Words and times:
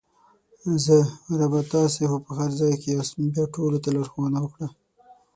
زه: 0.85 0.97
ربه 1.39 1.61
تاسې 1.73 2.03
خو 2.09 2.17
په 2.25 2.31
هر 2.39 2.49
ځای 2.59 2.73
کې 2.81 2.89
یاست 2.91 3.13
بیا 3.33 3.45
ټولو 3.55 3.77
ته 3.83 3.89
لارښوونه 3.95 4.37
وکړه! 4.41 4.67